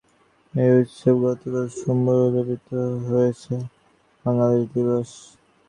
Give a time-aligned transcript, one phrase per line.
[0.53, 2.65] এই উৎসবে গতকাল সোমবার উদ্যাপিত
[3.07, 3.53] হয়েছে
[4.25, 5.09] বাংলাদেশ দিবস।